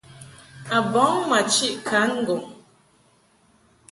[0.75, 2.41] A bɔŋ ma chiʼ kan ŋgɔŋ.